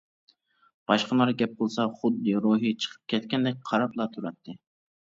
باشقىلار 0.91 1.33
گەپ 1.43 1.53
قىلسا 1.61 1.87
خۇددى 2.01 2.35
روھى 2.47 2.73
چىقىپ 2.81 3.07
كەتكەندەك 3.15 3.65
قاراپلا 3.71 4.15
تۇراتتى. 4.19 4.61